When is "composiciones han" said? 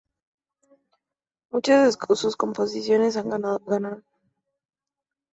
2.35-3.29